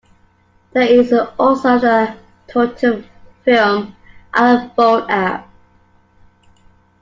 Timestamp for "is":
0.81-1.13